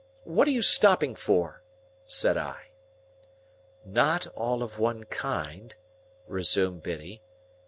What 0.23 0.47
are 0.47 0.51
you 0.51 0.63
stopping 0.63 1.13
for?" 1.13 1.61
said 2.07 2.35
I. 2.35 2.71
"Not 3.85 4.25
all 4.29 4.63
of 4.63 4.79
one 4.79 5.03
kind," 5.03 5.75
resumed 6.25 6.81
Biddy. 6.81 7.21